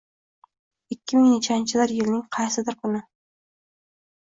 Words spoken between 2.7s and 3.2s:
kuni.